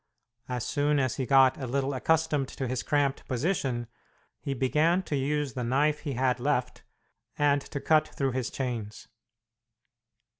As 0.49 0.65
soon 0.65 0.97
as 0.97 1.17
he 1.17 1.27
got 1.27 1.59
a 1.61 1.67
little 1.67 1.93
accustomed 1.93 2.47
to 2.47 2.67
his 2.67 2.81
cramped 2.81 3.27
position, 3.27 3.85
he 4.39 4.55
began 4.55 5.03
to 5.03 5.15
use 5.15 5.53
the 5.53 5.63
knife 5.63 5.99
he 5.99 6.13
had 6.13 6.39
left, 6.39 6.81
and 7.37 7.61
to 7.61 7.79
cut 7.79 8.07
through 8.07 8.31
his 8.31 8.49
chains. 8.49 9.07